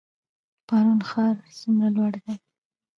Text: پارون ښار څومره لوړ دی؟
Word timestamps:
پارون 0.67 0.99
ښار 1.09 1.35
څومره 1.59 1.87
لوړ 1.95 2.13
دی؟ 2.23 2.35